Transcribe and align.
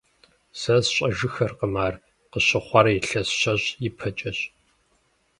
Сэ 0.59 0.75
сщӀэжыххэркъым 0.87 1.75
ар, 1.85 1.95
къыщыхъуар 2.31 2.87
илъэс 2.97 3.29
щэщӀ 3.39 3.67
ипэкӀэщ. 3.87 4.39